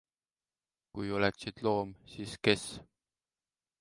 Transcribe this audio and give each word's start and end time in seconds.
Kui 0.95 1.11
oleksid 1.17 1.63
loom, 1.67 1.93
siis 2.15 2.33
kes? 2.49 2.65